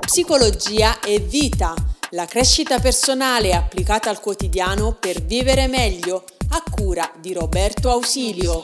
[0.00, 1.74] Psicologia e vita,
[2.10, 8.62] la crescita personale applicata al quotidiano per vivere meglio, a cura di Roberto Ausilio.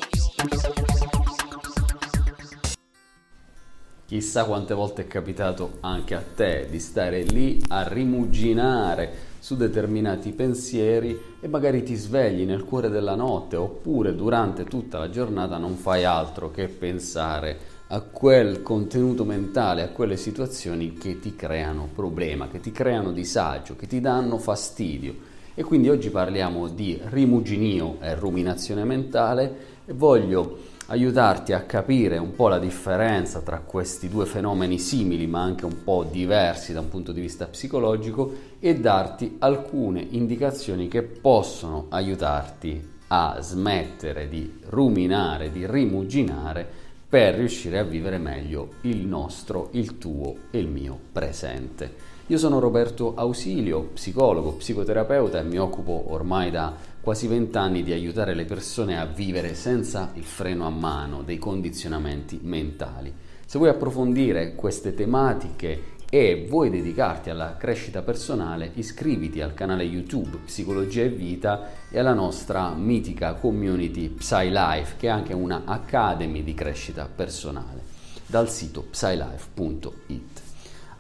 [4.06, 10.30] Chissà quante volte è capitato anche a te di stare lì a rimuginare su determinati
[10.30, 15.74] pensieri e magari ti svegli nel cuore della notte oppure durante tutta la giornata non
[15.74, 22.48] fai altro che pensare a quel contenuto mentale, a quelle situazioni che ti creano problema,
[22.48, 25.14] che ti creano disagio, che ti danno fastidio.
[25.54, 32.34] E quindi oggi parliamo di rimuginio e ruminazione mentale e voglio aiutarti a capire un
[32.34, 36.88] po' la differenza tra questi due fenomeni simili ma anche un po' diversi da un
[36.88, 45.50] punto di vista psicologico e darti alcune indicazioni che possono aiutarti a smettere di ruminare,
[45.50, 46.81] di rimuginare
[47.12, 51.92] per riuscire a vivere meglio il nostro, il tuo e il mio presente.
[52.28, 58.32] Io sono Roberto Ausilio, psicologo, psicoterapeuta e mi occupo ormai da quasi vent'anni di aiutare
[58.32, 63.12] le persone a vivere senza il freno a mano dei condizionamenti mentali.
[63.44, 70.40] Se vuoi approfondire queste tematiche e vuoi dedicarti alla crescita personale, iscriviti al canale YouTube
[70.44, 76.52] Psicologia e Vita e alla nostra mitica community PsyLife, che è anche una academy di
[76.52, 77.80] crescita personale,
[78.26, 80.42] dal sito psylife.it.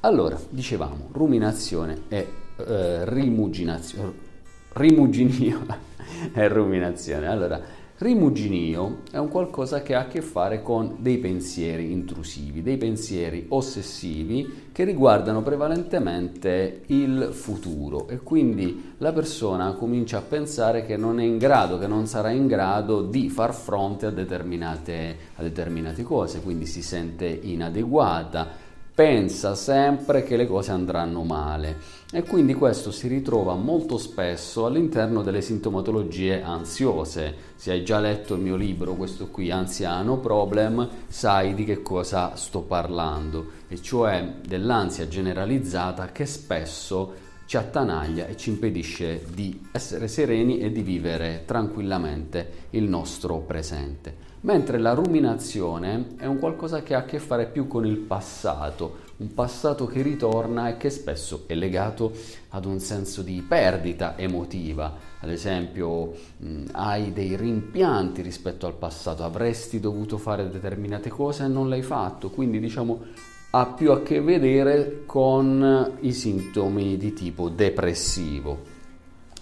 [0.00, 2.26] Allora, dicevamo, ruminazione e
[2.56, 4.12] eh, rimuginazione,
[4.72, 5.66] rimuginio
[6.32, 7.26] è ruminazione.
[7.26, 7.60] Allora,
[8.02, 13.46] rimuginio è un qualcosa che ha a che fare con dei pensieri intrusivi, dei pensieri
[13.48, 21.20] ossessivi che riguardano prevalentemente il futuro e quindi la persona comincia a pensare che non
[21.20, 26.02] è in grado, che non sarà in grado di far fronte a determinate, a determinate
[26.02, 28.61] cose, quindi si sente inadeguata,
[28.94, 35.22] pensa sempre che le cose andranno male e quindi questo si ritrova molto spesso all'interno
[35.22, 37.34] delle sintomatologie ansiose.
[37.56, 42.36] Se hai già letto il mio libro, questo qui, Anziano Problem, sai di che cosa
[42.36, 50.08] sto parlando, e cioè dell'ansia generalizzata che spesso ci attanaglia e ci impedisce di essere
[50.08, 56.94] sereni e di vivere tranquillamente il nostro presente mentre la ruminazione è un qualcosa che
[56.94, 61.44] ha a che fare più con il passato, un passato che ritorna e che spesso
[61.46, 62.12] è legato
[62.48, 64.96] ad un senso di perdita emotiva.
[65.20, 71.48] Ad esempio, mh, hai dei rimpianti rispetto al passato, avresti dovuto fare determinate cose e
[71.48, 77.50] non l'hai fatto, quindi diciamo ha più a che vedere con i sintomi di tipo
[77.50, 78.70] depressivo.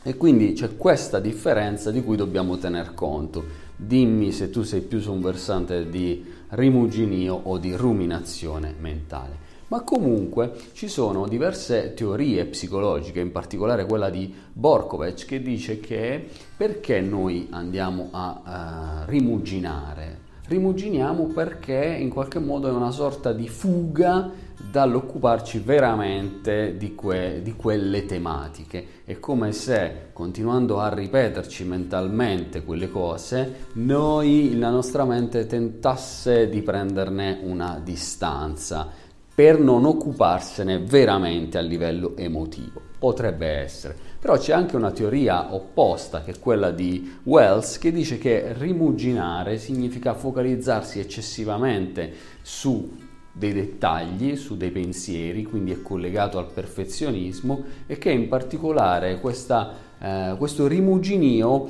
[0.03, 3.45] E quindi c'è questa differenza di cui dobbiamo tener conto.
[3.77, 9.49] Dimmi se tu sei più su un versante di rimuginio o di ruminazione mentale.
[9.69, 16.29] Ma comunque ci sono diverse teorie psicologiche, in particolare quella di Borkovec, che dice che
[16.57, 20.30] perché noi andiamo a uh, rimuginare?
[20.51, 24.33] Rimuginiamo perché in qualche modo è una sorta di fuga
[24.69, 28.85] dall'occuparci veramente di, que- di, quelle tematiche.
[29.05, 36.63] È come se continuando a ripeterci mentalmente quelle cose, noi, la nostra mente tentasse di
[36.63, 38.89] prenderne una distanza
[39.33, 42.83] per non occuparsene veramente a livello emotivo.
[42.99, 43.97] Potrebbe essere.
[44.21, 49.57] Però c'è anche una teoria opposta, che è quella di Wells, che dice che rimuginare
[49.57, 57.97] significa focalizzarsi eccessivamente su dei dettagli, su dei pensieri, quindi è collegato al perfezionismo e
[57.97, 61.69] che in particolare questa, eh, questo rimuginio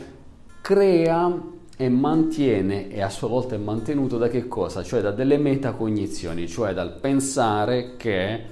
[0.61, 4.82] crea e mantiene e a sua volta è mantenuto da che cosa?
[4.82, 8.44] Cioè da delle metacognizioni, cioè dal pensare che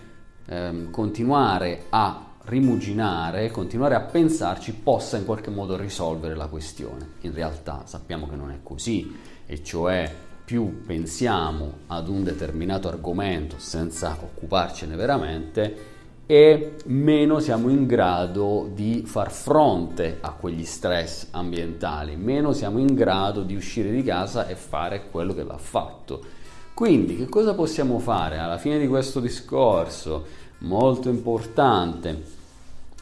[0.46, 7.10] ehm, continuare a rimuginare, continuare a pensarci possa in qualche modo risolvere la questione.
[7.20, 9.14] In realtà sappiamo che non è così,
[9.46, 10.10] e cioè
[10.44, 19.02] più pensiamo ad un determinato argomento senza occuparcene veramente e meno siamo in grado di
[19.04, 24.54] far fronte a quegli stress ambientali, meno siamo in grado di uscire di casa e
[24.54, 26.20] fare quello che va fatto.
[26.72, 30.24] Quindi che cosa possiamo fare alla fine di questo discorso
[30.60, 32.36] molto importante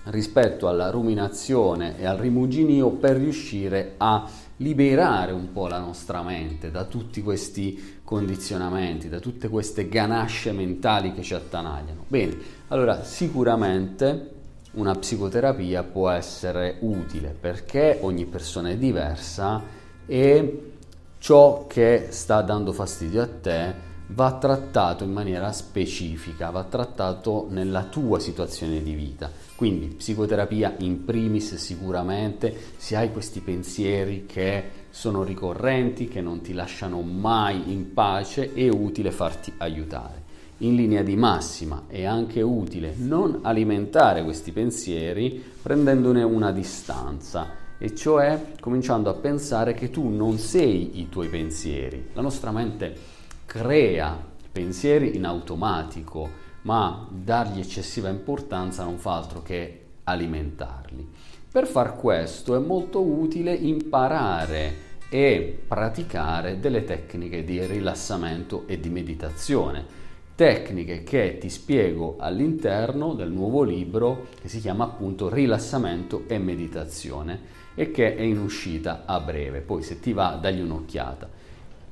[0.06, 6.70] rispetto alla ruminazione e al rimuginio per riuscire a liberare un po' la nostra mente
[6.70, 12.04] da tutti questi condizionamenti, da tutte queste ganasce mentali che ci attanagliano.
[12.06, 12.36] Bene,
[12.68, 14.34] allora sicuramente
[14.72, 19.62] una psicoterapia può essere utile perché ogni persona è diversa
[20.06, 20.72] e
[21.18, 23.74] ciò che sta dando fastidio a te
[24.08, 29.30] va trattato in maniera specifica, va trattato nella tua situazione di vita.
[29.56, 36.52] Quindi psicoterapia in primis sicuramente, se hai questi pensieri che sono ricorrenti, che non ti
[36.52, 40.24] lasciano mai in pace, è utile farti aiutare.
[40.58, 47.94] In linea di massima è anche utile non alimentare questi pensieri prendendone una distanza e
[47.94, 52.08] cioè cominciando a pensare che tu non sei i tuoi pensieri.
[52.14, 53.15] La nostra mente
[53.56, 54.22] crea
[54.52, 56.28] pensieri in automatico,
[56.62, 61.08] ma dargli eccessiva importanza non fa altro che alimentarli.
[61.50, 68.90] Per far questo è molto utile imparare e praticare delle tecniche di rilassamento e di
[68.90, 70.04] meditazione.
[70.34, 77.40] Tecniche che ti spiego all'interno del nuovo libro che si chiama appunto Rilassamento e Meditazione
[77.74, 79.60] e che è in uscita a breve.
[79.60, 81.35] Poi se ti va dagli un'occhiata.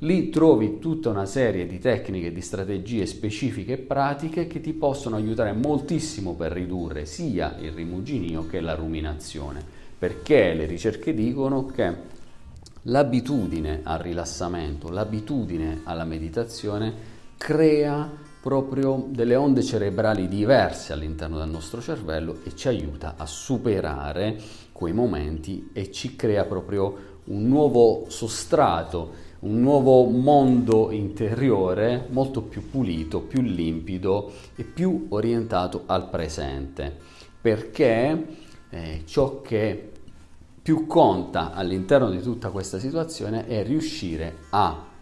[0.05, 5.17] Lì trovi tutta una serie di tecniche, di strategie specifiche e pratiche che ti possono
[5.17, 9.65] aiutare moltissimo per ridurre sia il rimuginio che la ruminazione,
[9.99, 11.95] perché le ricerche dicono che
[12.83, 16.93] l'abitudine al rilassamento, l'abitudine alla meditazione
[17.39, 18.07] crea
[18.43, 24.37] proprio delle onde cerebrali diverse all'interno del nostro cervello e ci aiuta a superare
[24.71, 32.71] quei momenti e ci crea proprio un nuovo sostrato un nuovo mondo interiore molto più
[32.71, 36.97] pulito, più limpido e più orientato al presente,
[37.41, 38.27] perché
[38.71, 39.93] eh, ciò che
[40.63, 44.93] più conta all'interno di tutta questa situazione è riuscire a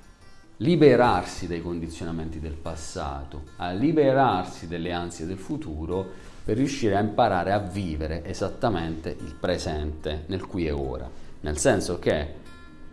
[0.56, 6.04] liberarsi dai condizionamenti del passato, a liberarsi delle ansie del futuro
[6.44, 11.08] per riuscire a imparare a vivere esattamente il presente nel qui e ora.
[11.40, 12.40] Nel senso che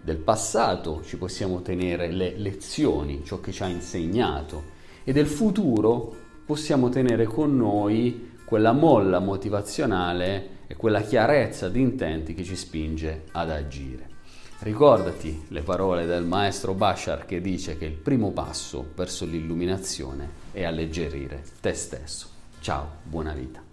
[0.02, 6.16] del passato ci possiamo tenere le lezioni, ciò che ci ha insegnato e del futuro
[6.46, 13.26] possiamo tenere con noi quella molla motivazionale e quella chiarezza di intenti che ci spinge
[13.32, 14.08] ad agire.
[14.60, 20.64] Ricordati le parole del maestro Bashar che dice che il primo passo verso l'illuminazione è
[20.64, 22.28] alleggerire te stesso.
[22.60, 23.64] Ciao, buona vita.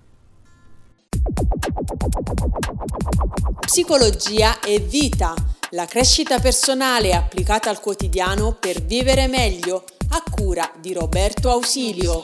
[3.61, 5.34] Psicologia e vita
[5.71, 12.23] la crescita personale applicata al quotidiano per vivere meglio a cura di Roberto Ausilio.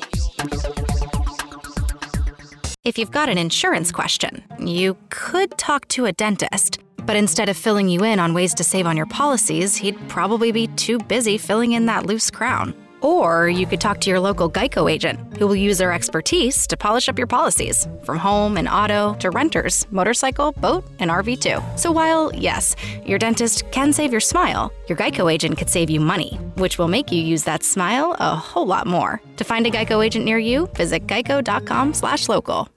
[2.84, 6.78] If you've got an insurance question, you could talk to a dentist.
[7.04, 10.52] But instead of filling you in on ways to save on your policies, he'd probably
[10.52, 12.74] be too busy filling in that loose crown.
[13.02, 16.76] Or you could talk to your local Geico agent, who will use their expertise to
[16.76, 21.60] polish up your policies, from home and auto to renters, motorcycle, boat, and RV too.
[21.76, 26.00] So while, yes, your dentist can save your smile, your Geico agent could save you
[26.00, 29.20] money, which will make you use that smile a whole lot more.
[29.36, 32.68] To find a Geico agent near you, visit geico.com/local.